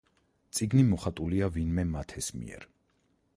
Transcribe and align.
წიგნი 0.59 0.85
მოხატულია 0.87 1.49
ვინმე 1.59 1.85
მათეს 1.91 2.31
მიერ. 2.39 2.67